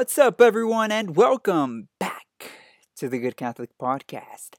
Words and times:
What's 0.00 0.16
up, 0.16 0.40
everyone, 0.40 0.90
and 0.90 1.14
welcome 1.14 1.88
back 1.98 2.24
to 2.96 3.06
the 3.06 3.18
Good 3.18 3.36
Catholic 3.36 3.68
Podcast. 3.78 4.54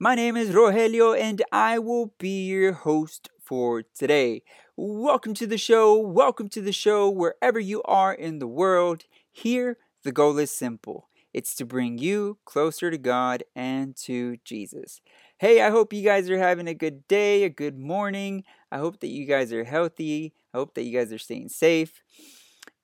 My 0.00 0.14
name 0.14 0.34
is 0.34 0.48
Rogelio, 0.48 1.14
and 1.14 1.42
I 1.52 1.78
will 1.78 2.14
be 2.18 2.46
your 2.46 2.72
host 2.72 3.28
for 3.38 3.82
today. 3.82 4.44
Welcome 4.78 5.34
to 5.34 5.46
the 5.46 5.58
show. 5.58 5.98
Welcome 5.98 6.48
to 6.48 6.62
the 6.62 6.72
show 6.72 7.10
wherever 7.10 7.60
you 7.60 7.82
are 7.82 8.14
in 8.14 8.38
the 8.38 8.46
world. 8.46 9.04
Here, 9.30 9.76
the 10.04 10.10
goal 10.10 10.38
is 10.38 10.50
simple 10.50 11.10
it's 11.34 11.54
to 11.56 11.66
bring 11.66 11.98
you 11.98 12.38
closer 12.46 12.90
to 12.90 12.96
God 12.96 13.44
and 13.54 13.94
to 14.04 14.38
Jesus. 14.42 15.02
Hey, 15.36 15.60
I 15.60 15.68
hope 15.68 15.92
you 15.92 16.02
guys 16.02 16.30
are 16.30 16.38
having 16.38 16.66
a 16.66 16.72
good 16.72 17.06
day, 17.08 17.44
a 17.44 17.50
good 17.50 17.78
morning. 17.78 18.42
I 18.72 18.78
hope 18.78 19.00
that 19.00 19.08
you 19.08 19.26
guys 19.26 19.52
are 19.52 19.64
healthy. 19.64 20.32
I 20.54 20.56
hope 20.56 20.72
that 20.76 20.84
you 20.84 20.98
guys 20.98 21.12
are 21.12 21.18
staying 21.18 21.50
safe. 21.50 22.02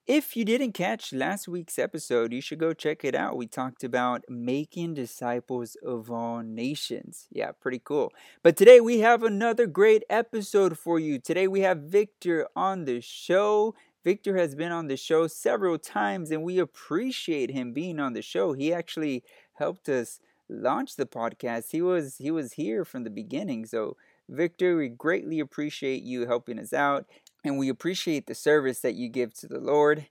If 0.06 0.36
you 0.36 0.44
didn't 0.44 0.72
catch 0.72 1.14
last 1.14 1.48
week's 1.48 1.78
episode, 1.78 2.34
you 2.34 2.42
should 2.42 2.58
go 2.58 2.74
check 2.74 3.04
it 3.06 3.14
out. 3.14 3.38
We 3.38 3.46
talked 3.46 3.82
about 3.82 4.24
making 4.28 4.94
disciples 4.94 5.76
of 5.82 6.10
all 6.10 6.42
nations. 6.42 7.26
Yeah, 7.30 7.52
pretty 7.52 7.80
cool. 7.82 8.12
But 8.42 8.54
today 8.54 8.80
we 8.80 8.98
have 8.98 9.22
another 9.22 9.66
great 9.66 10.02
episode 10.10 10.76
for 10.78 10.98
you. 10.98 11.18
Today 11.18 11.48
we 11.48 11.60
have 11.60 11.78
Victor 11.84 12.46
on 12.54 12.84
the 12.84 13.00
show. 13.00 13.74
Victor 14.04 14.36
has 14.36 14.54
been 14.54 14.72
on 14.72 14.88
the 14.88 14.98
show 14.98 15.26
several 15.26 15.78
times 15.78 16.30
and 16.30 16.42
we 16.42 16.58
appreciate 16.58 17.50
him 17.50 17.72
being 17.72 17.98
on 17.98 18.12
the 18.12 18.20
show. 18.20 18.52
He 18.52 18.74
actually 18.74 19.24
helped 19.54 19.88
us 19.88 20.20
launch 20.50 20.96
the 20.96 21.06
podcast. 21.06 21.70
He 21.70 21.80
was 21.80 22.18
he 22.18 22.30
was 22.30 22.52
here 22.52 22.84
from 22.84 23.04
the 23.04 23.10
beginning. 23.10 23.64
So 23.64 23.96
Victor, 24.28 24.76
we 24.76 24.88
greatly 24.88 25.40
appreciate 25.40 26.02
you 26.02 26.26
helping 26.26 26.58
us 26.58 26.72
out 26.72 27.06
and 27.44 27.58
we 27.58 27.68
appreciate 27.68 28.26
the 28.26 28.34
service 28.34 28.80
that 28.80 28.94
you 28.94 29.08
give 29.08 29.34
to 29.34 29.46
the 29.46 29.60
Lord. 29.60 30.06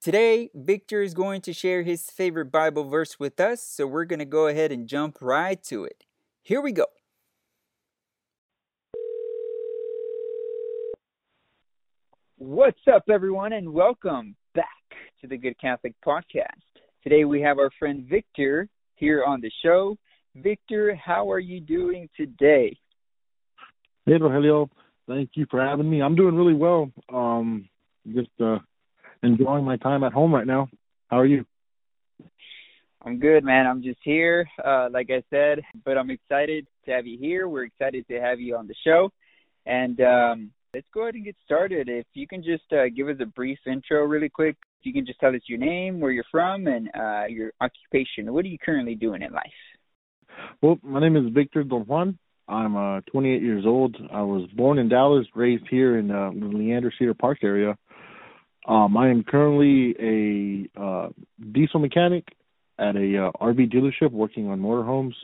Today, 0.00 0.50
Victor 0.52 1.00
is 1.00 1.14
going 1.14 1.40
to 1.42 1.52
share 1.52 1.84
his 1.84 2.10
favorite 2.10 2.50
Bible 2.50 2.84
verse 2.84 3.20
with 3.20 3.38
us, 3.38 3.62
so 3.62 3.86
we're 3.86 4.04
going 4.04 4.18
to 4.18 4.24
go 4.24 4.48
ahead 4.48 4.72
and 4.72 4.88
jump 4.88 5.18
right 5.20 5.62
to 5.64 5.84
it. 5.84 6.04
Here 6.42 6.60
we 6.60 6.72
go. 6.72 6.86
What's 12.36 12.80
up, 12.92 13.04
everyone, 13.08 13.52
and 13.52 13.72
welcome 13.72 14.34
back 14.56 14.66
to 15.20 15.28
the 15.28 15.36
Good 15.36 15.56
Catholic 15.60 15.94
Podcast. 16.04 16.48
Today, 17.04 17.24
we 17.24 17.40
have 17.42 17.58
our 17.58 17.70
friend 17.78 18.04
Victor 18.10 18.68
here 18.96 19.22
on 19.24 19.40
the 19.40 19.50
show. 19.62 19.96
Victor, 20.34 20.96
how 20.96 21.30
are 21.30 21.38
you 21.38 21.60
doing 21.60 22.08
today? 22.16 22.76
Hey, 24.04 24.14
Rogelio. 24.14 24.68
Thank 25.08 25.30
you 25.34 25.46
for 25.50 25.60
having 25.60 25.90
me. 25.90 26.00
I'm 26.00 26.14
doing 26.14 26.36
really 26.36 26.54
well. 26.54 26.90
Um, 27.12 27.68
just 28.12 28.30
uh, 28.40 28.58
enjoying 29.22 29.64
my 29.64 29.76
time 29.76 30.04
at 30.04 30.12
home 30.12 30.34
right 30.34 30.46
now. 30.46 30.68
How 31.08 31.18
are 31.18 31.26
you? 31.26 31.44
I'm 33.04 33.18
good, 33.18 33.42
man. 33.42 33.66
I'm 33.66 33.82
just 33.82 33.98
here, 34.04 34.46
uh, 34.64 34.88
like 34.92 35.10
I 35.10 35.24
said, 35.28 35.60
but 35.84 35.98
I'm 35.98 36.10
excited 36.10 36.68
to 36.84 36.92
have 36.92 37.04
you 37.06 37.18
here. 37.18 37.48
We're 37.48 37.64
excited 37.64 38.06
to 38.08 38.20
have 38.20 38.38
you 38.38 38.56
on 38.56 38.68
the 38.68 38.76
show. 38.84 39.10
And 39.66 40.00
um, 40.00 40.50
let's 40.72 40.86
go 40.94 41.02
ahead 41.02 41.14
and 41.14 41.24
get 41.24 41.34
started. 41.44 41.88
If 41.88 42.06
you 42.14 42.28
can 42.28 42.44
just 42.44 42.72
uh, 42.72 42.84
give 42.94 43.08
us 43.08 43.16
a 43.20 43.26
brief 43.26 43.58
intro, 43.66 44.04
really 44.04 44.28
quick. 44.28 44.56
If 44.80 44.86
you 44.86 44.92
can 44.92 45.04
just 45.04 45.18
tell 45.18 45.34
us 45.34 45.42
your 45.48 45.58
name, 45.58 45.98
where 45.98 46.12
you're 46.12 46.24
from, 46.30 46.68
and 46.68 46.88
uh, 46.94 47.26
your 47.28 47.52
occupation. 47.60 48.32
What 48.32 48.44
are 48.44 48.48
you 48.48 48.58
currently 48.58 48.94
doing 48.94 49.22
in 49.22 49.32
life? 49.32 49.50
Well, 50.60 50.78
my 50.82 51.00
name 51.00 51.16
is 51.16 51.32
Victor 51.32 51.64
Don 51.64 51.82
Juan. 51.82 52.18
I'm 52.48 52.76
uh, 52.76 53.00
28 53.12 53.42
years 53.42 53.64
old. 53.66 53.96
I 54.12 54.22
was 54.22 54.48
born 54.54 54.78
in 54.78 54.88
Dallas, 54.88 55.26
raised 55.34 55.64
here 55.70 55.98
in 55.98 56.10
uh, 56.10 56.30
the 56.30 56.46
Leander 56.46 56.92
Cedar 56.98 57.14
Park 57.14 57.38
area. 57.42 57.76
Um, 58.66 58.96
I 58.96 59.08
am 59.08 59.24
currently 59.24 60.68
a 60.76 60.80
uh, 60.80 61.08
diesel 61.52 61.80
mechanic 61.80 62.24
at 62.78 62.96
a 62.96 63.26
uh, 63.26 63.32
RV 63.40 63.72
dealership 63.72 64.12
working 64.12 64.48
on 64.48 64.60
motorhomes. 64.60 65.14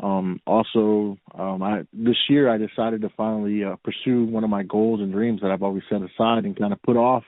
Um, 0.00 0.40
also, 0.46 1.18
um, 1.36 1.62
I, 1.62 1.82
this 1.92 2.16
year 2.28 2.48
I 2.48 2.56
decided 2.56 3.02
to 3.02 3.10
finally 3.16 3.64
uh, 3.64 3.76
pursue 3.84 4.24
one 4.24 4.44
of 4.44 4.50
my 4.50 4.62
goals 4.62 5.00
and 5.00 5.12
dreams 5.12 5.40
that 5.42 5.50
I've 5.50 5.62
always 5.62 5.82
set 5.88 6.02
aside 6.02 6.44
and 6.44 6.58
kind 6.58 6.72
of 6.72 6.80
put 6.82 6.96
off 6.96 7.24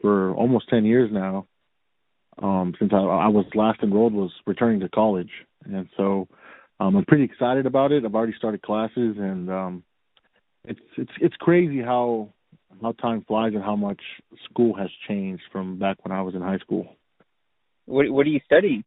for 0.00 0.34
almost 0.34 0.68
10 0.68 0.84
years 0.84 1.10
now. 1.12 1.46
Um, 2.42 2.74
since 2.78 2.90
I, 2.92 2.98
I 2.98 3.28
was 3.28 3.46
last 3.54 3.80
enrolled 3.82 4.12
was 4.12 4.32
returning 4.44 4.80
to 4.80 4.88
college, 4.88 5.30
and 5.64 5.88
so 5.96 6.26
um, 6.80 6.96
I'm 6.96 7.04
pretty 7.04 7.24
excited 7.24 7.66
about 7.66 7.92
it. 7.92 8.04
I've 8.04 8.14
already 8.14 8.34
started 8.36 8.62
classes, 8.62 9.16
and 9.18 9.50
um, 9.50 9.84
it's 10.64 10.80
it's 10.96 11.12
it's 11.20 11.36
crazy 11.36 11.80
how 11.80 12.32
how 12.82 12.92
time 12.92 13.24
flies 13.26 13.52
and 13.54 13.62
how 13.62 13.76
much 13.76 14.00
school 14.50 14.74
has 14.76 14.88
changed 15.08 15.42
from 15.52 15.78
back 15.78 16.04
when 16.04 16.16
I 16.16 16.22
was 16.22 16.34
in 16.34 16.42
high 16.42 16.58
school. 16.58 16.96
What 17.86 18.10
what 18.10 18.26
are 18.26 18.30
you 18.30 18.40
studying? 18.44 18.84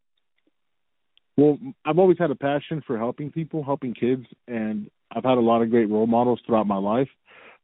Well, 1.36 1.56
I've 1.84 1.98
always 1.98 2.18
had 2.18 2.32
a 2.32 2.34
passion 2.34 2.82
for 2.84 2.98
helping 2.98 3.30
people, 3.30 3.62
helping 3.62 3.94
kids, 3.94 4.24
and 4.48 4.90
I've 5.10 5.24
had 5.24 5.38
a 5.38 5.40
lot 5.40 5.62
of 5.62 5.70
great 5.70 5.88
role 5.88 6.08
models 6.08 6.40
throughout 6.44 6.66
my 6.66 6.78
life, 6.78 7.08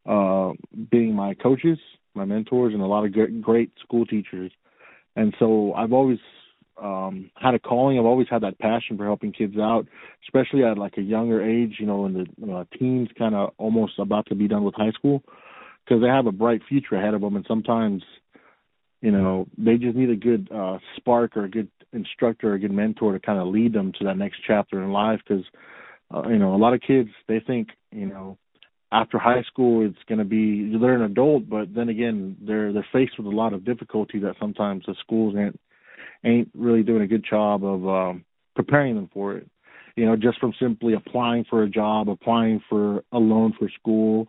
uh, 0.07 0.53
being 0.93 1.13
my 1.15 1.35
coaches, 1.35 1.79
my 2.15 2.25
mentors, 2.25 2.73
and 2.73 2.81
a 2.81 2.87
lot 2.87 3.05
of 3.05 3.13
great, 3.13 3.43
great 3.43 3.73
school 3.83 4.07
teachers. 4.07 4.53
And 5.17 5.35
so 5.41 5.73
I've 5.75 5.93
always 5.93 6.19
um 6.83 7.31
had 7.37 7.55
a 7.55 7.59
calling. 7.59 7.99
I've 7.99 8.05
always 8.05 8.27
had 8.29 8.43
that 8.43 8.59
passion 8.59 8.97
for 8.97 9.05
helping 9.05 9.33
kids 9.33 9.57
out 9.59 9.87
especially 10.25 10.65
at 10.65 10.79
like 10.79 10.95
a 10.99 11.03
younger 11.03 11.43
age 11.43 11.77
you 11.79 11.87
know 11.87 12.07
in 12.07 12.15
the 12.15 12.53
uh, 12.53 12.65
teens 12.79 13.09
kind 13.19 13.35
of 13.35 13.53
almost 13.59 13.99
about 13.99 14.27
to 14.27 14.35
be 14.35 14.49
done 14.49 14.65
with 14.65 14.75
high 14.75 14.93
school 14.93 15.23
because 15.85 16.03
they 16.03 16.09
have 16.09 16.27
a 16.27 16.33
bright 16.33 16.63
future 16.69 16.97
ahead 16.97 17.15
of 17.15 17.21
them 17.21 17.37
and 17.37 17.45
sometimes 17.47 18.03
you 19.01 19.11
know 19.11 19.47
they 19.57 19.77
just 19.77 19.97
need 19.97 20.11
a 20.11 20.17
good 20.17 20.49
uh 20.53 20.79
spark 20.97 21.37
or 21.37 21.45
a 21.45 21.51
good 21.51 21.69
instructor 21.93 22.51
or 22.51 22.55
a 22.55 22.59
good 22.59 22.73
mentor 22.73 23.13
to 23.13 23.21
kind 23.21 23.39
of 23.39 23.49
lead 23.49 23.73
them 23.73 23.93
to 23.99 24.05
that 24.05 24.19
next 24.19 24.39
chapter 24.47 24.83
in 24.83 24.91
life 24.91 25.21
because 25.27 25.45
uh, 26.15 26.29
you 26.29 26.39
know 26.39 26.55
a 26.55 26.59
lot 26.59 26.75
of 26.75 26.81
kids 26.81 27.11
they 27.29 27.41
think 27.41 27.69
you 27.93 28.07
know 28.07 28.37
after 28.93 29.19
high 29.19 29.43
school 29.43 29.85
it's 29.85 29.99
going 30.09 30.19
to 30.19 30.25
be 30.25 30.77
they're 30.79 30.95
an 30.95 31.03
adult 31.03 31.49
but 31.49 31.75
then 31.75 31.89
again 31.89 32.37
they're 32.41 32.73
they're 32.73 32.87
faced 32.93 33.19
with 33.19 33.27
a 33.27 33.37
lot 33.37 33.53
of 33.53 33.65
difficulty 33.65 34.19
that 34.19 34.35
sometimes 34.41 34.85
the 34.87 34.95
schools 35.01 35.35
ain't 35.37 35.59
ain't 36.25 36.51
really 36.55 36.83
doing 36.83 37.03
a 37.03 37.07
good 37.07 37.25
job 37.29 37.65
of 37.65 37.87
um, 37.87 38.25
preparing 38.55 38.95
them 38.95 39.11
for 39.13 39.37
it. 39.37 39.49
You 39.97 40.07
know, 40.07 40.17
just 40.17 40.41
from 40.41 40.53
simply 40.61 40.95
applying 40.95 41.45
for 41.49 41.63
a 41.63 41.69
job, 41.69 42.09
applying 42.09 42.63
for 42.69 43.05
a 43.13 43.19
loan 43.19 43.55
for 43.59 43.69
school, 43.79 44.27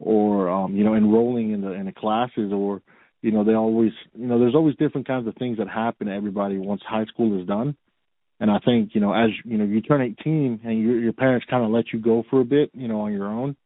or 0.00 0.48
um, 0.48 0.74
you 0.74 0.84
know, 0.84 0.94
enrolling 0.94 1.52
in 1.52 1.60
the 1.60 1.72
in 1.72 1.86
the 1.86 1.92
classes, 1.92 2.52
or 2.52 2.82
you 3.22 3.30
know, 3.30 3.44
they 3.44 3.54
always 3.54 3.92
you 4.14 4.26
know, 4.26 4.38
there's 4.38 4.54
always 4.54 4.74
different 4.76 5.06
kinds 5.06 5.28
of 5.28 5.34
things 5.36 5.58
that 5.58 5.68
happen 5.68 6.08
to 6.08 6.12
everybody 6.12 6.58
once 6.58 6.82
high 6.86 7.04
school 7.06 7.40
is 7.40 7.46
done. 7.46 7.76
And 8.40 8.50
I 8.50 8.58
think 8.64 8.90
you 8.94 9.00
know, 9.00 9.12
as 9.12 9.30
you 9.44 9.56
know, 9.56 9.64
you 9.64 9.80
turn 9.82 10.02
18 10.02 10.60
and 10.64 10.82
your 10.82 10.98
your 10.98 11.12
parents 11.12 11.46
kind 11.48 11.64
of 11.64 11.70
let 11.70 11.92
you 11.92 12.00
go 12.00 12.24
for 12.28 12.40
a 12.40 12.44
bit, 12.44 12.70
you 12.74 12.88
know, 12.88 13.02
on 13.02 13.12
your 13.12 13.26
own. 13.26 13.56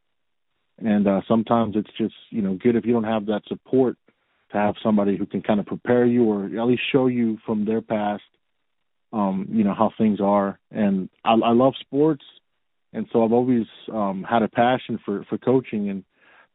And 0.78 1.06
uh, 1.06 1.20
sometimes 1.28 1.76
it's 1.76 1.90
just 1.96 2.14
you 2.30 2.42
know 2.42 2.58
good 2.62 2.76
if 2.76 2.84
you 2.84 2.92
don't 2.92 3.04
have 3.04 3.26
that 3.26 3.42
support 3.48 3.96
to 4.52 4.58
have 4.58 4.74
somebody 4.82 5.16
who 5.16 5.26
can 5.26 5.42
kind 5.42 5.60
of 5.60 5.66
prepare 5.66 6.04
you 6.04 6.24
or 6.24 6.46
at 6.46 6.66
least 6.66 6.82
show 6.92 7.06
you 7.06 7.38
from 7.44 7.64
their 7.64 7.80
past 7.80 8.22
um 9.12 9.46
you 9.50 9.64
know 9.64 9.74
how 9.74 9.90
things 9.98 10.20
are. 10.20 10.58
And 10.70 11.08
i 11.24 11.32
i 11.32 11.52
love 11.52 11.74
sports 11.80 12.24
and 12.92 13.06
so 13.12 13.24
i've 13.24 13.32
always 13.32 13.66
um 13.92 14.24
had 14.28 14.42
a 14.42 14.48
passion 14.48 14.98
for 15.04 15.24
for 15.28 15.38
coaching 15.38 15.90
and 15.90 16.04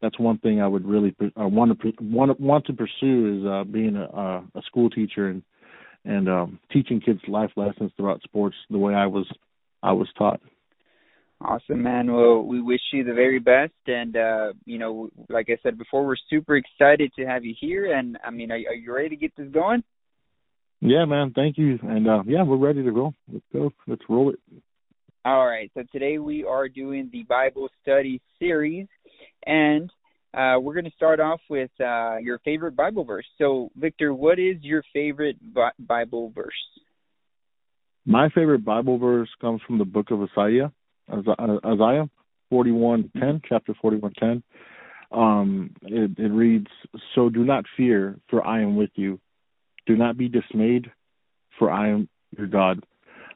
that's 0.01 0.19
one 0.19 0.37
thing 0.39 0.61
i 0.61 0.67
would 0.67 0.85
really 0.85 1.15
uh, 1.21 1.47
want 1.47 1.79
to 1.79 1.93
want 2.01 2.39
want 2.39 2.65
to 2.65 2.73
pursue 2.73 3.39
is 3.39 3.45
uh 3.45 3.63
being 3.63 3.95
a 3.95 4.43
a 4.55 4.61
school 4.65 4.89
teacher 4.89 5.29
and 5.29 5.43
and 6.05 6.29
um 6.29 6.59
teaching 6.71 7.01
kids 7.01 7.21
life 7.27 7.51
lessons 7.55 7.91
throughout 7.97 8.21
sports 8.23 8.55
the 8.69 8.77
way 8.77 8.93
i 8.93 9.05
was 9.05 9.25
i 9.83 9.91
was 9.91 10.07
taught 10.17 10.41
Awesome, 11.39 11.83
man. 11.83 12.11
Well, 12.11 12.41
we 12.41 12.61
wish 12.61 12.81
you 12.91 13.03
the 13.03 13.13
very 13.13 13.37
best, 13.37 13.73
and 13.85 14.17
uh, 14.17 14.53
you 14.65 14.79
know, 14.79 15.09
like 15.29 15.47
I 15.49 15.57
said 15.61 15.77
before, 15.77 16.03
we're 16.03 16.15
super 16.31 16.57
excited 16.57 17.11
to 17.15 17.25
have 17.25 17.45
you 17.45 17.53
here. 17.59 17.95
And 17.95 18.17
I 18.25 18.31
mean, 18.31 18.51
are, 18.51 18.55
are 18.55 18.73
you 18.73 18.91
ready 18.91 19.09
to 19.09 19.15
get 19.15 19.35
this 19.37 19.49
going? 19.51 19.83
Yeah, 20.81 21.05
man. 21.05 21.33
Thank 21.35 21.59
you. 21.59 21.77
And 21.83 22.07
uh, 22.07 22.23
yeah, 22.25 22.41
we're 22.41 22.57
ready 22.57 22.83
to 22.83 22.91
go. 22.91 23.13
Let's 23.31 23.45
go. 23.53 23.71
Let's 23.85 24.01
roll 24.09 24.31
it. 24.31 24.39
All 25.25 25.45
right. 25.45 25.69
So 25.75 25.83
today 25.91 26.17
we 26.17 26.43
are 26.43 26.67
doing 26.67 27.09
the 27.13 27.23
Bible 27.23 27.69
study 27.83 28.19
series, 28.39 28.87
and 29.45 29.91
uh, 30.33 30.59
we're 30.59 30.73
going 30.73 30.85
to 30.85 30.91
start 30.95 31.19
off 31.19 31.41
with 31.51 31.71
uh, 31.79 32.17
your 32.17 32.39
favorite 32.39 32.75
Bible 32.75 33.03
verse. 33.03 33.25
So, 33.37 33.69
Victor, 33.75 34.11
what 34.11 34.39
is 34.39 34.57
your 34.61 34.83
favorite 34.91 35.37
Bible 35.79 36.31
verse? 36.33 36.53
My 38.07 38.29
favorite 38.29 38.65
Bible 38.65 38.97
verse 38.97 39.29
comes 39.39 39.61
from 39.67 39.77
the 39.77 39.85
book 39.85 40.09
of 40.09 40.21
Isaiah 40.21 40.71
Isaiah 41.11 42.09
41:10, 42.51 43.41
chapter 43.47 43.73
41:10. 43.83 44.43
Um, 45.11 45.71
it, 45.83 46.17
it 46.17 46.29
reads, 46.29 46.67
"So 47.15 47.29
do 47.29 47.43
not 47.43 47.65
fear, 47.75 48.19
for 48.29 48.45
I 48.45 48.61
am 48.61 48.75
with 48.75 48.91
you. 48.95 49.19
Do 49.85 49.95
not 49.95 50.17
be 50.17 50.27
dismayed, 50.27 50.91
for 51.57 51.71
I 51.71 51.89
am 51.89 52.09
your 52.37 52.47
God. 52.47 52.83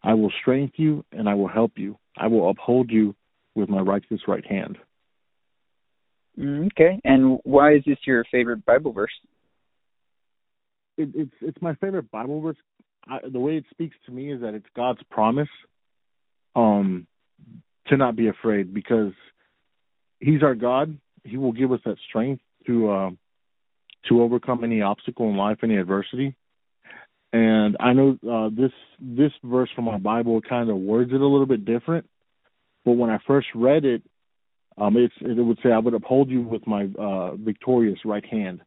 I 0.04 0.14
will 0.14 0.32
strengthen 0.42 0.74
you 0.84 1.06
and 1.12 1.30
I 1.30 1.36
will 1.36 1.48
help 1.48 1.74
you. 1.78 1.98
I 2.18 2.28
will 2.28 2.50
uphold 2.50 2.92
you 2.92 3.16
with 3.56 3.70
my 3.70 3.80
righteous 3.80 4.28
right 4.28 4.46
hand." 4.46 4.78
Mm, 6.38 6.68
okay, 6.68 7.00
and 7.04 7.40
why 7.44 7.74
is 7.74 7.84
this 7.86 8.00
your 8.06 8.26
favorite 8.32 8.66
Bible 8.66 8.94
verse? 8.94 9.12
it, 10.98 11.10
it's 11.16 11.32
it's 11.42 11.62
my 11.62 11.76
favorite 11.76 12.10
Bible 12.12 12.42
verse. 12.42 12.58
I, 13.08 13.20
the 13.32 13.40
way 13.40 13.58
it 13.58 13.66
speaks 13.72 13.96
to 14.06 14.12
me 14.12 14.32
is 14.32 14.42
that 14.42 14.54
it's 14.54 14.66
God's 14.76 15.02
promise, 15.10 15.50
um, 16.56 17.08
to 17.92 17.98
not 17.98 18.16
be 18.16 18.30
afraid 18.30 18.74
because 18.74 19.14
He's 20.20 20.42
our 20.44 20.56
God. 20.56 20.98
He 21.24 21.38
will 21.38 21.52
give 21.52 21.72
us 21.72 21.80
that 21.86 21.98
strength 22.10 22.42
to 22.66 22.90
uh, 22.90 23.10
to 24.10 24.22
overcome 24.22 24.64
any 24.64 24.82
obstacle 24.82 25.30
in 25.30 25.38
life, 25.38 25.60
any 25.62 25.78
adversity. 25.78 26.36
And 27.34 27.78
I 27.80 27.94
know 27.94 28.18
uh, 28.30 28.50
this 28.50 28.72
this 29.00 29.32
verse 29.44 29.70
from 29.76 29.86
my 29.86 29.98
Bible 29.98 30.42
kind 30.42 30.70
of 30.70 30.78
words 30.78 31.12
it 31.12 31.22
a 31.22 31.28
little 31.28 31.46
bit 31.46 31.66
different, 31.66 32.08
but 32.86 32.94
when 32.94 33.10
I 33.10 33.20
first 33.28 33.48
read 33.54 33.86
it, 33.86 34.02
um, 34.78 34.98
it's, 34.98 35.14
it 35.22 35.42
would 35.42 35.60
say, 35.64 35.72
"I 35.72 35.80
would 35.80 35.94
uphold 35.94 36.30
you 36.30 36.42
with 36.42 36.66
my 36.66 36.88
uh, 36.98 37.36
victorious 37.36 38.00
right 38.06 38.26
hand." 38.26 38.62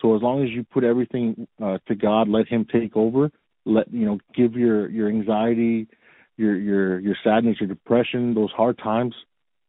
So 0.00 0.16
as 0.16 0.22
long 0.22 0.42
as 0.42 0.50
you 0.50 0.64
put 0.64 0.82
everything 0.82 1.46
uh, 1.62 1.78
to 1.88 1.94
God, 1.94 2.28
let 2.28 2.48
Him 2.48 2.66
take 2.70 2.96
over. 2.96 3.30
Let 3.64 3.92
you 3.92 4.06
know, 4.06 4.18
give 4.34 4.54
your 4.54 4.88
your 4.90 5.08
anxiety, 5.08 5.88
your 6.36 6.56
your 6.56 7.00
your 7.00 7.16
sadness, 7.22 7.56
your 7.60 7.68
depression, 7.68 8.34
those 8.34 8.50
hard 8.50 8.78
times, 8.78 9.14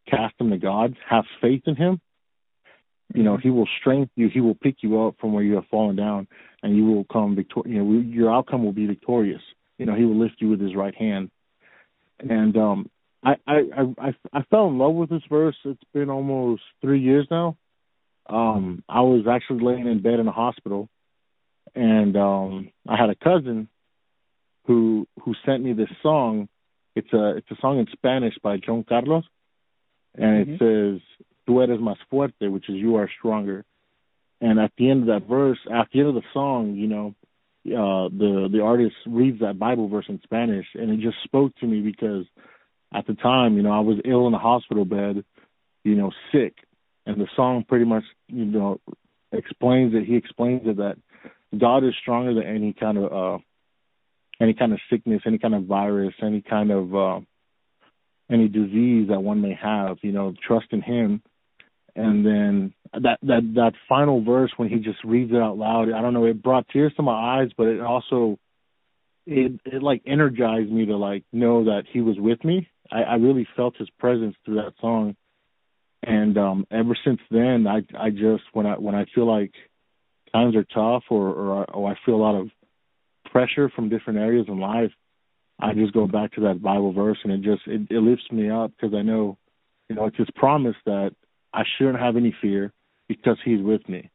cast 0.09 0.37
them 0.37 0.49
to 0.51 0.57
God. 0.57 0.95
Have 1.09 1.25
faith 1.41 1.63
in 1.65 1.75
Him. 1.75 2.01
You 3.13 3.23
know, 3.23 3.37
He 3.37 3.49
will 3.49 3.67
strengthen 3.79 4.09
you. 4.15 4.29
He 4.29 4.41
will 4.41 4.55
pick 4.55 4.77
you 4.81 5.01
up 5.03 5.15
from 5.19 5.33
where 5.33 5.43
you 5.43 5.55
have 5.55 5.67
fallen 5.69 5.95
down, 5.95 6.27
and 6.61 6.75
you 6.75 6.85
will 6.85 7.05
come 7.05 7.35
victor. 7.35 7.61
You 7.65 7.83
know, 7.83 8.01
your 8.01 8.33
outcome 8.33 8.63
will 8.63 8.73
be 8.73 8.87
victorious. 8.87 9.41
You 9.77 9.85
know, 9.85 9.95
He 9.95 10.05
will 10.05 10.19
lift 10.19 10.35
you 10.39 10.49
with 10.49 10.61
His 10.61 10.75
right 10.75 10.95
hand. 10.95 11.29
And 12.19 12.55
um, 12.57 12.89
I, 13.23 13.35
I 13.47 13.59
I 13.97 14.15
I 14.31 14.41
fell 14.49 14.67
in 14.67 14.77
love 14.77 14.93
with 14.93 15.09
this 15.09 15.23
verse. 15.29 15.55
It's 15.65 15.83
been 15.93 16.09
almost 16.09 16.61
three 16.81 16.99
years 16.99 17.27
now 17.29 17.57
um 18.29 18.83
I 18.87 19.01
was 19.01 19.25
actually 19.29 19.63
laying 19.63 19.87
in 19.87 20.01
bed 20.01 20.19
in 20.19 20.27
a 20.27 20.31
hospital 20.31 20.89
and 21.75 22.15
um 22.15 22.69
I 22.87 22.95
had 22.97 23.09
a 23.09 23.15
cousin 23.15 23.67
who 24.65 25.07
who 25.23 25.33
sent 25.45 25.63
me 25.63 25.73
this 25.73 25.89
song. 26.01 26.47
It's 26.95 27.11
a 27.13 27.37
it's 27.37 27.51
a 27.51 27.55
song 27.61 27.79
in 27.79 27.87
Spanish 27.91 28.35
by 28.41 28.57
John 28.57 28.83
Carlos 28.87 29.23
and 30.15 30.47
mm-hmm. 30.47 30.53
it 30.53 30.59
says 30.59 31.25
Tu 31.45 31.61
eres 31.61 31.79
más 31.79 31.97
fuerte, 32.11 32.51
which 32.51 32.69
is 32.69 32.75
you 32.75 32.95
are 32.95 33.09
stronger. 33.19 33.65
And 34.39 34.59
at 34.59 34.71
the 34.77 34.89
end 34.89 35.01
of 35.01 35.07
that 35.07 35.27
verse, 35.27 35.59
at 35.71 35.87
the 35.91 35.99
end 35.99 36.09
of 36.09 36.15
the 36.15 36.23
song, 36.33 36.75
you 36.75 36.87
know, 36.87 37.15
uh 37.65 38.09
the 38.09 38.49
the 38.51 38.61
artist 38.61 38.95
reads 39.07 39.39
that 39.39 39.57
Bible 39.57 39.87
verse 39.87 40.05
in 40.09 40.19
Spanish 40.23 40.67
and 40.75 40.91
it 40.91 40.99
just 40.99 41.17
spoke 41.23 41.55
to 41.57 41.65
me 41.65 41.81
because 41.81 42.25
at 42.93 43.07
the 43.07 43.13
time, 43.15 43.55
you 43.55 43.63
know, 43.63 43.71
I 43.71 43.79
was 43.79 43.97
ill 44.05 44.27
in 44.27 44.33
a 44.33 44.39
hospital 44.39 44.85
bed, 44.85 45.23
you 45.83 45.95
know, 45.95 46.11
sick 46.31 46.55
and 47.05 47.19
the 47.19 47.27
song 47.35 47.65
pretty 47.67 47.85
much 47.85 48.03
you 48.27 48.45
know 48.45 48.79
explains 49.31 49.93
it. 49.93 50.05
He 50.05 50.15
explains 50.15 50.61
it 50.65 50.77
that 50.77 50.97
God 51.57 51.83
is 51.83 51.93
stronger 52.01 52.33
than 52.33 52.43
any 52.43 52.73
kind 52.73 52.97
of 52.97 53.05
uh 53.11 53.41
any 54.41 54.53
kind 54.53 54.73
of 54.73 54.79
sickness, 54.89 55.21
any 55.25 55.37
kind 55.37 55.55
of 55.55 55.65
virus, 55.65 56.13
any 56.21 56.41
kind 56.41 56.71
of 56.71 56.95
uh 56.95 57.19
any 58.31 58.47
disease 58.47 59.09
that 59.09 59.21
one 59.21 59.41
may 59.41 59.57
have, 59.61 59.97
you 60.01 60.11
know, 60.11 60.33
trust 60.47 60.67
in 60.71 60.81
him. 60.81 61.21
And 61.95 62.25
then 62.25 62.73
that 62.93 63.19
that 63.21 63.41
that 63.55 63.73
final 63.87 64.23
verse 64.23 64.51
when 64.57 64.69
he 64.69 64.77
just 64.77 65.03
reads 65.03 65.31
it 65.31 65.41
out 65.41 65.57
loud, 65.57 65.91
I 65.91 66.01
don't 66.01 66.13
know, 66.13 66.25
it 66.25 66.41
brought 66.41 66.67
tears 66.69 66.93
to 66.95 67.03
my 67.03 67.41
eyes, 67.41 67.49
but 67.57 67.67
it 67.67 67.81
also 67.81 68.39
it 69.25 69.59
it 69.65 69.83
like 69.83 70.01
energized 70.07 70.71
me 70.71 70.87
to 70.87 70.97
like 70.97 71.23
know 71.31 71.65
that 71.65 71.83
he 71.91 72.01
was 72.01 72.15
with 72.17 72.43
me. 72.43 72.67
I, 72.91 73.03
I 73.03 73.15
really 73.15 73.47
felt 73.55 73.77
his 73.77 73.89
presence 73.99 74.35
through 74.45 74.55
that 74.55 74.73
song 74.81 75.15
and 76.05 76.37
um 76.37 76.67
ever 76.71 76.97
since 77.05 77.19
then 77.31 77.65
i 77.67 77.77
i 77.97 78.09
just 78.09 78.43
when 78.51 78.65
i 78.65 78.77
when 78.77 78.95
i 78.95 79.05
feel 79.15 79.25
like 79.25 79.51
times 80.33 80.55
are 80.55 80.65
tough 80.65 81.03
or 81.09 81.29
or, 81.29 81.71
or 81.71 81.91
i 81.91 81.95
feel 82.05 82.15
a 82.15 82.17
lot 82.17 82.39
of 82.39 82.49
pressure 83.33 83.69
from 83.75 83.89
different 83.89 84.19
areas 84.19 84.45
in 84.47 84.59
life 84.59 84.91
i 85.59 85.73
just 85.73 85.93
go 85.93 86.07
back 86.07 86.31
to 86.31 86.41
that 86.41 86.61
bible 86.61 86.93
verse 86.93 87.17
and 87.23 87.33
it 87.33 87.41
just 87.41 87.61
it, 87.67 87.81
it 87.89 87.99
lifts 87.99 88.31
me 88.31 88.49
up 88.49 88.71
because 88.71 88.95
i 88.95 89.01
know 89.01 89.37
you 89.89 89.95
know 89.95 90.05
it's 90.05 90.17
his 90.17 90.29
promise 90.35 90.75
that 90.85 91.11
i 91.53 91.63
shouldn't 91.77 91.99
have 91.99 92.15
any 92.15 92.35
fear 92.41 92.71
because 93.07 93.37
he's 93.43 93.61
with 93.61 93.87
me 93.89 94.09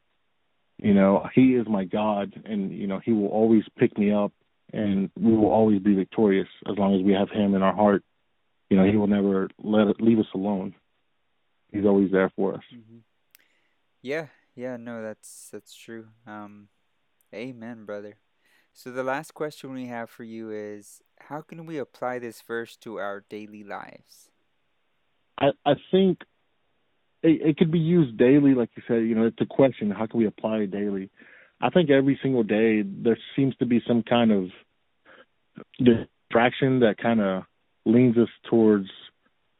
you 0.77 0.93
know 0.93 1.27
he 1.35 1.55
is 1.55 1.67
my 1.67 1.83
god 1.83 2.33
and 2.45 2.71
you 2.71 2.87
know 2.87 2.99
he 3.03 3.11
will 3.11 3.27
always 3.27 3.63
pick 3.77 3.97
me 3.97 4.11
up 4.11 4.31
and 4.73 5.09
we 5.19 5.35
will 5.35 5.51
always 5.51 5.79
be 5.79 5.93
victorious 5.93 6.47
as 6.69 6.77
long 6.77 6.95
as 6.95 7.03
we 7.03 7.13
have 7.13 7.29
him 7.29 7.53
in 7.53 7.61
our 7.61 7.75
heart 7.75 8.03
you 8.69 8.77
know 8.77 8.89
he 8.89 8.97
will 8.97 9.07
never 9.07 9.49
let 9.61 10.01
leave 10.01 10.19
us 10.19 10.33
alone 10.33 10.73
he's 11.71 11.85
always 11.85 12.11
there 12.11 12.31
for 12.35 12.55
us. 12.55 12.63
Mm-hmm. 12.73 12.99
Yeah, 14.01 14.27
yeah, 14.55 14.77
no, 14.77 15.01
that's 15.01 15.49
that's 15.51 15.75
true. 15.75 16.07
Um, 16.25 16.69
amen, 17.33 17.85
brother. 17.85 18.15
So 18.73 18.91
the 18.91 19.03
last 19.03 19.33
question 19.33 19.73
we 19.73 19.87
have 19.87 20.09
for 20.09 20.23
you 20.23 20.51
is, 20.51 21.01
how 21.19 21.41
can 21.41 21.65
we 21.65 21.77
apply 21.77 22.19
this 22.19 22.41
verse 22.41 22.77
to 22.77 22.97
our 22.97 23.23
daily 23.29 23.63
lives? 23.63 24.29
I 25.39 25.47
I 25.65 25.73
think 25.91 26.19
it, 27.23 27.41
it 27.41 27.57
could 27.57 27.71
be 27.71 27.79
used 27.79 28.17
daily, 28.17 28.53
like 28.53 28.69
you 28.75 28.83
said. 28.87 29.03
You 29.03 29.15
know, 29.15 29.25
it's 29.25 29.41
a 29.41 29.45
question: 29.45 29.91
how 29.91 30.07
can 30.07 30.19
we 30.19 30.27
apply 30.27 30.59
it 30.59 30.71
daily? 30.71 31.09
I 31.61 31.69
think 31.69 31.89
every 31.89 32.17
single 32.21 32.43
day 32.43 32.83
there 32.83 33.17
seems 33.35 33.55
to 33.57 33.65
be 33.65 33.81
some 33.85 34.03
kind 34.03 34.31
of 34.31 34.45
distraction 35.77 36.79
that 36.79 36.95
kind 37.01 37.19
of 37.19 37.43
leans 37.85 38.17
us 38.17 38.29
towards 38.49 38.87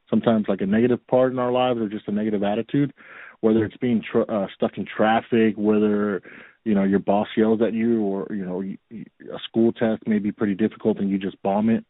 sometimes 0.09 0.45
like 0.47 0.61
a 0.61 0.65
negative 0.65 1.05
part 1.07 1.31
in 1.31 1.39
our 1.39 1.51
lives 1.51 1.79
or 1.79 1.89
just 1.89 2.07
a 2.07 2.11
negative 2.11 2.43
attitude, 2.43 2.93
whether 3.41 3.65
it's 3.65 3.77
being 3.77 4.01
uh, 4.27 4.47
stuck 4.55 4.77
in 4.77 4.85
traffic, 4.85 5.55
whether 5.57 6.21
you 6.65 6.75
know 6.75 6.83
your 6.83 6.99
boss 6.99 7.27
yells 7.35 7.61
at 7.61 7.73
you, 7.73 8.01
or 8.01 8.27
you 8.31 8.45
know 8.45 8.61
a 8.61 9.39
school 9.47 9.71
test 9.73 10.07
may 10.07 10.19
be 10.19 10.31
pretty 10.31 10.55
difficult 10.55 10.99
and 10.99 11.09
you 11.09 11.17
just 11.17 11.41
bomb 11.41 11.69
it. 11.69 11.85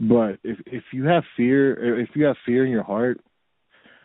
But 0.00 0.38
if 0.42 0.58
if 0.66 0.84
you 0.92 1.04
have 1.04 1.24
fear, 1.36 2.00
if 2.00 2.10
you 2.14 2.24
have 2.24 2.36
fear 2.44 2.64
in 2.64 2.72
your 2.72 2.82
heart, 2.82 3.20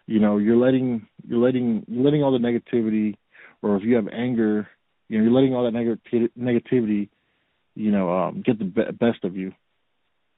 you 0.06 0.20
know 0.20 0.38
you're 0.38 0.58
letting 0.58 1.08
you're 1.28 1.40
letting 1.40 1.86
you're 1.88 2.04
letting 2.04 2.24
all 2.24 2.32
the 2.32 2.38
negativity, 2.40 3.16
or 3.62 3.78
if 3.78 3.84
you 3.84 3.96
have 3.96 4.08
anger, 4.10 4.68
you 5.10 5.18
know 5.18 5.24
you're 5.24 5.34
letting 5.34 5.56
all 5.56 5.64
that 5.66 5.74
neg- 5.74 6.32
negativity, 6.38 7.10
you 7.76 7.92
know, 7.92 8.12
um, 8.12 8.44
get 8.46 8.60
the 8.60 8.66
be- 8.66 8.92
best 8.92 9.24
of 9.24 9.36
you 9.36 9.54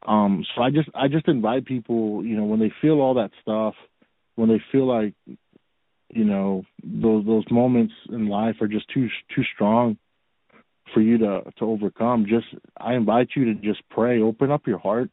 um, 0.08 0.46
so 0.56 0.62
I 0.62 0.70
just 0.70 0.90
I 0.96 1.08
just 1.08 1.28
invite 1.28 1.66
people, 1.66 2.24
you 2.24 2.36
know, 2.38 2.46
when 2.46 2.60
they 2.60 2.72
feel 2.82 3.02
all 3.02 3.16
that 3.16 3.32
stuff, 3.42 3.76
when 4.36 4.50
they 4.50 4.62
feel 4.72 4.86
like, 4.88 5.14
you 6.10 6.26
know, 6.26 6.64
those 6.84 7.26
those 7.26 7.46
moments 7.52 7.94
in 8.10 8.28
life 8.28 8.56
are 8.62 8.68
just 8.68 8.90
too 8.94 9.08
too 9.36 9.44
strong 9.54 9.98
for 10.94 11.02
you 11.02 11.18
to 11.20 11.42
to 11.58 11.66
overcome. 11.66 12.26
Just 12.28 12.48
I 12.78 12.96
invite 12.96 13.30
you 13.36 13.46
to 13.46 13.54
just 13.56 13.82
pray, 13.90 14.22
open 14.22 14.52
up 14.52 14.68
your 14.68 14.80
heart, 14.80 15.10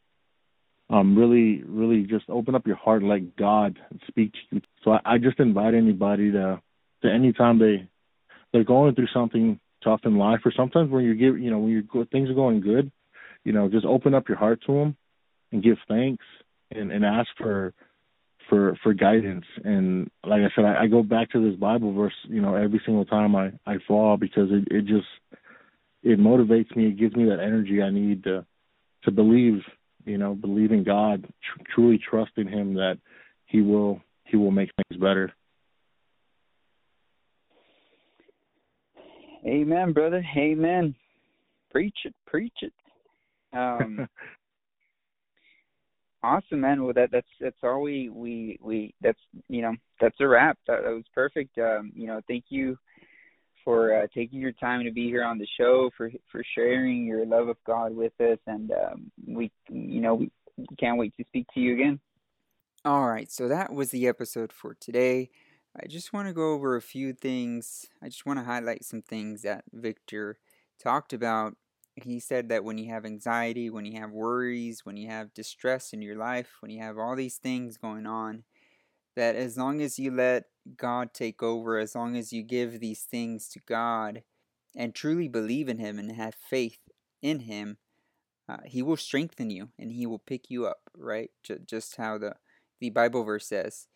um, 0.90 1.16
really 1.16 1.62
really 1.64 2.04
just 2.04 2.24
open 2.28 2.54
up 2.54 2.66
your 2.66 2.76
heart 2.76 3.02
and 3.02 3.10
let 3.10 3.36
God 3.36 3.78
speak 4.08 4.32
to 4.32 4.38
you. 4.50 4.60
So 4.84 4.92
I, 4.92 5.00
I 5.04 5.18
just 5.18 5.40
invite 5.40 5.74
anybody 5.74 6.32
to 6.32 6.60
to 7.02 7.10
anytime 7.10 7.58
they 7.58 7.88
they're 8.52 8.64
going 8.64 8.94
through 8.94 9.08
something 9.12 9.60
tough 9.84 10.00
in 10.04 10.16
life, 10.16 10.40
or 10.44 10.52
sometimes 10.56 10.90
when 10.90 11.04
you 11.04 11.14
give 11.14 11.38
you 11.38 11.50
know 11.50 11.58
when 11.58 11.70
you 11.70 12.06
things 12.10 12.30
are 12.30 12.34
going 12.34 12.60
good 12.60 12.90
you 13.46 13.52
know, 13.52 13.68
just 13.68 13.86
open 13.86 14.12
up 14.12 14.28
your 14.28 14.36
heart 14.36 14.60
to 14.66 14.72
them 14.72 14.96
and 15.52 15.62
give 15.62 15.76
thanks 15.86 16.24
and, 16.72 16.90
and 16.90 17.04
ask 17.04 17.28
for 17.38 17.72
for 18.48 18.76
for 18.82 18.94
guidance. 18.94 19.44
And 19.64 20.10
like 20.24 20.42
I 20.42 20.50
said, 20.54 20.64
I, 20.64 20.84
I 20.84 20.86
go 20.86 21.02
back 21.02 21.30
to 21.30 21.50
this 21.50 21.58
Bible 21.58 21.92
verse, 21.92 22.14
you 22.24 22.40
know, 22.40 22.54
every 22.54 22.80
single 22.84 23.04
time 23.04 23.34
I 23.34 23.52
I 23.66 23.76
fall 23.86 24.16
because 24.16 24.48
it 24.50 24.68
it 24.70 24.86
just 24.86 25.06
it 26.02 26.18
motivates 26.18 26.74
me. 26.76 26.88
It 26.88 26.98
gives 26.98 27.14
me 27.16 27.24
that 27.24 27.40
energy 27.40 27.82
I 27.82 27.90
need 27.90 28.24
to 28.24 28.44
to 29.04 29.10
believe, 29.10 29.60
you 30.04 30.18
know, 30.18 30.34
believe 30.34 30.72
in 30.72 30.84
God, 30.84 31.24
tr- 31.24 31.62
truly 31.74 31.98
trust 31.98 32.32
in 32.36 32.48
Him 32.48 32.74
that 32.74 32.98
He 33.46 33.60
will 33.60 34.00
He 34.24 34.36
will 34.36 34.50
make 34.50 34.70
things 34.88 35.00
better. 35.00 35.32
Amen, 39.46 39.92
brother. 39.92 40.24
Amen. 40.36 40.94
Preach 41.70 41.96
it, 42.04 42.14
preach 42.26 42.56
it. 42.62 42.72
Um, 43.52 44.08
awesome, 46.26 46.60
man. 46.60 46.82
Well, 46.82 46.92
that 46.94 47.10
that's 47.12 47.26
that's 47.40 47.56
all 47.62 47.80
we 47.80 48.08
we 48.08 48.58
we 48.60 48.94
that's 49.00 49.20
you 49.48 49.62
know 49.62 49.74
that's 50.00 50.16
a 50.20 50.26
wrap. 50.26 50.58
That, 50.66 50.82
that 50.82 50.90
was 50.90 51.04
perfect. 51.14 51.56
Um, 51.58 51.92
you 51.94 52.06
know, 52.06 52.20
thank 52.28 52.44
you 52.48 52.76
for 53.64 53.94
uh, 53.94 54.06
taking 54.14 54.40
your 54.40 54.52
time 54.52 54.84
to 54.84 54.90
be 54.90 55.08
here 55.08 55.24
on 55.24 55.38
the 55.38 55.46
show 55.58 55.90
for 55.96 56.10
for 56.30 56.42
sharing 56.54 57.04
your 57.04 57.24
love 57.26 57.48
of 57.48 57.56
God 57.66 57.94
with 57.94 58.12
us, 58.20 58.38
and 58.46 58.70
um, 58.72 59.10
we 59.26 59.50
you 59.68 60.00
know 60.00 60.14
we 60.56 60.66
can't 60.78 60.98
wait 60.98 61.14
to 61.16 61.24
speak 61.24 61.46
to 61.54 61.60
you 61.60 61.74
again. 61.74 62.00
All 62.84 63.08
right, 63.08 63.30
so 63.30 63.48
that 63.48 63.72
was 63.72 63.90
the 63.90 64.06
episode 64.06 64.52
for 64.52 64.74
today. 64.74 65.30
I 65.80 65.86
just 65.88 66.12
want 66.12 66.28
to 66.28 66.34
go 66.34 66.52
over 66.52 66.76
a 66.76 66.82
few 66.82 67.12
things. 67.12 67.86
I 68.02 68.08
just 68.08 68.24
want 68.24 68.38
to 68.38 68.44
highlight 68.44 68.84
some 68.84 69.02
things 69.02 69.42
that 69.42 69.64
Victor 69.72 70.38
talked 70.82 71.12
about 71.12 71.56
he 71.96 72.20
said 72.20 72.48
that 72.50 72.64
when 72.64 72.78
you 72.78 72.90
have 72.90 73.04
anxiety, 73.06 73.70
when 73.70 73.86
you 73.86 73.98
have 74.00 74.10
worries, 74.10 74.84
when 74.84 74.96
you 74.96 75.08
have 75.08 75.34
distress 75.34 75.92
in 75.92 76.02
your 76.02 76.16
life, 76.16 76.56
when 76.60 76.70
you 76.70 76.82
have 76.82 76.98
all 76.98 77.16
these 77.16 77.36
things 77.36 77.78
going 77.78 78.06
on, 78.06 78.44
that 79.14 79.34
as 79.34 79.56
long 79.56 79.80
as 79.80 79.98
you 79.98 80.10
let 80.10 80.44
God 80.76 81.14
take 81.14 81.42
over, 81.42 81.78
as 81.78 81.94
long 81.94 82.16
as 82.16 82.32
you 82.32 82.42
give 82.42 82.80
these 82.80 83.02
things 83.02 83.48
to 83.48 83.60
God, 83.66 84.22
and 84.76 84.94
truly 84.94 85.26
believe 85.26 85.68
in 85.68 85.78
Him 85.78 85.98
and 85.98 86.12
have 86.12 86.34
faith 86.34 86.80
in 87.22 87.40
Him, 87.40 87.78
uh, 88.48 88.58
He 88.66 88.82
will 88.82 88.98
strengthen 88.98 89.48
you 89.48 89.70
and 89.78 89.90
He 89.90 90.06
will 90.06 90.18
pick 90.18 90.50
you 90.50 90.66
up, 90.66 90.90
right? 90.94 91.30
J- 91.42 91.58
just 91.64 91.96
how 91.96 92.18
the, 92.18 92.34
the 92.78 92.90
Bible 92.90 93.24
verse 93.24 93.46
says. 93.46 93.86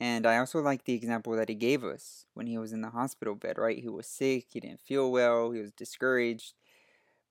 And 0.00 0.26
I 0.26 0.38
also 0.38 0.60
like 0.60 0.84
the 0.84 0.94
example 0.94 1.36
that 1.36 1.48
He 1.48 1.54
gave 1.54 1.84
us 1.84 2.26
when 2.34 2.48
He 2.48 2.58
was 2.58 2.72
in 2.72 2.80
the 2.80 2.90
hospital 2.90 3.36
bed, 3.36 3.56
right? 3.56 3.78
He 3.78 3.88
was 3.88 4.08
sick, 4.08 4.46
He 4.50 4.58
didn't 4.58 4.80
feel 4.80 5.12
well, 5.12 5.52
He 5.52 5.60
was 5.60 5.70
discouraged. 5.70 6.54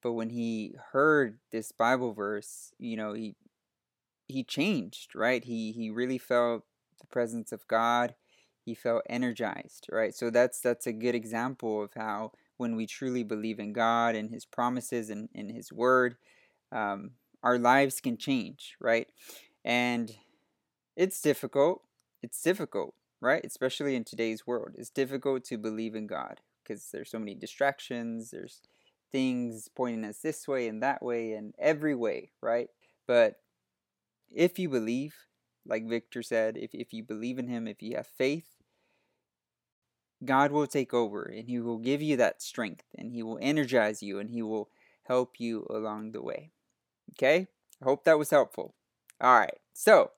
But 0.02 0.14
when 0.14 0.30
He 0.30 0.76
heard 0.92 1.40
this 1.52 1.72
Bible 1.72 2.14
verse, 2.14 2.74
you 2.80 2.96
know, 2.96 3.14
He 3.14 3.36
he 4.30 4.44
changed, 4.44 5.16
right? 5.16 5.44
He 5.44 5.72
he 5.72 5.90
really 5.90 6.20
felt 6.20 6.64
the 7.02 7.08
presence 7.08 7.52
of 7.52 7.68
God. 7.68 8.16
He 8.64 8.76
felt 8.76 9.04
energized, 9.10 9.88
right? 9.92 10.14
So 10.14 10.30
that's 10.30 10.62
that's 10.62 10.88
a 10.88 10.94
good 10.94 11.16
example 11.16 11.84
of 11.84 11.92
how 11.96 12.32
when 12.58 12.76
we 12.76 12.86
truly 12.86 13.24
believe 13.24 13.60
in 13.60 13.74
God 13.74 14.16
and 14.16 14.30
His 14.30 14.46
promises 14.46 15.10
and 15.10 15.30
in 15.34 15.50
His 15.50 15.74
Word, 15.74 16.18
um, 16.72 17.12
our 17.42 17.58
lives 17.58 18.00
can 18.00 18.18
change, 18.18 18.76
right? 18.80 19.08
And 19.66 20.16
it's 20.96 21.22
difficult. 21.22 21.82
It's 22.22 22.42
difficult, 22.42 22.94
right? 23.22 23.44
Especially 23.44 23.96
in 23.96 24.04
today's 24.04 24.46
world, 24.46 24.76
it's 24.78 24.90
difficult 24.90 25.44
to 25.46 25.58
believe 25.58 25.96
in 25.96 26.06
God 26.06 26.42
because 26.64 26.92
there's 26.92 27.10
so 27.10 27.18
many 27.18 27.34
distractions. 27.34 28.32
There's 28.32 28.62
things 29.12 29.70
pointing 29.76 30.06
us 30.06 30.20
this 30.20 30.48
way 30.48 30.68
and 30.68 30.84
that 30.84 31.04
way 31.04 31.34
and 31.34 31.54
every 31.60 31.96
way, 31.96 32.32
right? 32.42 32.68
But 33.08 33.36
if 34.32 34.60
you 34.60 34.70
believe, 34.70 35.16
like 35.66 35.88
Victor 35.88 36.22
said, 36.22 36.58
if, 36.58 36.72
if 36.74 36.94
you 36.94 37.04
believe 37.04 37.40
in 37.40 37.48
Him, 37.48 37.68
if 37.68 37.82
you 37.82 37.96
have 37.96 38.08
faith, 38.08 38.56
God 40.24 40.52
will 40.52 40.68
take 40.68 40.94
over 40.94 41.24
and 41.24 41.48
He 41.48 41.60
will 41.60 41.78
give 41.78 42.02
you 42.02 42.18
that 42.18 42.42
strength 42.42 42.86
and 42.98 43.12
He 43.12 43.24
will 43.24 43.40
energize 43.42 44.04
you 44.04 44.20
and 44.20 44.30
He 44.30 44.42
will 44.42 44.70
help 45.04 45.40
you 45.40 45.66
along 45.70 46.12
the 46.12 46.22
way. 46.22 46.52
Okay? 47.12 47.48
I 47.82 47.86
hope 47.86 48.04
that 48.04 48.20
was 48.20 48.30
helpful. 48.30 48.76
All 49.22 49.40
right. 49.40 49.58
So, 49.74 50.12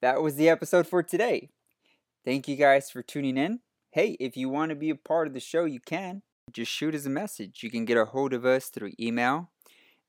that 0.00 0.22
was 0.22 0.36
the 0.36 0.48
episode 0.48 0.86
for 0.86 1.02
today. 1.02 1.50
Thank 2.24 2.48
you 2.48 2.56
guys 2.56 2.90
for 2.90 3.02
tuning 3.02 3.36
in. 3.36 3.60
Hey, 3.90 4.16
if 4.20 4.36
you 4.36 4.48
want 4.48 4.70
to 4.70 4.76
be 4.76 4.90
a 4.90 4.96
part 4.96 5.26
of 5.26 5.34
the 5.34 5.40
show, 5.40 5.64
you 5.64 5.80
can. 5.80 6.22
Just 6.52 6.70
shoot 6.70 6.94
us 6.94 7.06
a 7.06 7.10
message. 7.10 7.62
You 7.62 7.70
can 7.70 7.84
get 7.84 7.96
a 7.96 8.04
hold 8.04 8.32
of 8.32 8.44
us 8.44 8.68
through 8.68 8.92
email 9.00 9.50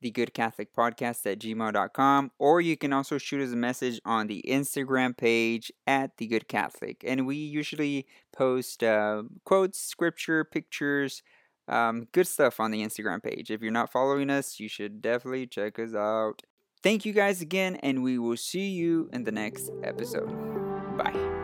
the 0.01 0.11
good 0.11 0.33
catholic 0.33 0.73
podcast 0.73 1.25
at 1.25 1.39
gmail.com 1.39 2.31
or 2.37 2.61
you 2.61 2.77
can 2.77 2.93
also 2.93 3.17
shoot 3.17 3.41
us 3.41 3.51
a 3.51 3.55
message 3.55 3.99
on 4.05 4.27
the 4.27 4.43
instagram 4.47 5.15
page 5.15 5.71
at 5.85 6.15
the 6.17 6.27
good 6.27 6.47
catholic 6.47 7.03
and 7.05 7.25
we 7.25 7.35
usually 7.35 8.05
post 8.31 8.83
uh, 8.83 9.23
quotes 9.43 9.79
scripture 9.79 10.43
pictures 10.43 11.23
um, 11.69 12.07
good 12.13 12.27
stuff 12.27 12.61
on 12.61 12.71
the 12.71 12.81
instagram 12.81 13.21
page. 13.21 13.51
If 13.51 13.61
you're 13.61 13.71
not 13.71 13.91
following 13.91 14.29
us 14.29 14.59
you 14.59 14.69
should 14.69 15.01
definitely 15.01 15.47
check 15.47 15.79
us 15.79 15.93
out. 15.93 16.43
Thank 16.81 17.05
you 17.05 17.11
guys 17.11 17.41
again 17.41 17.75
and 17.77 18.03
we 18.03 18.17
will 18.17 18.37
see 18.37 18.69
you 18.69 19.09
in 19.11 19.23
the 19.23 19.31
next 19.31 19.71
episode. 19.83 20.29
Bye 20.97 21.36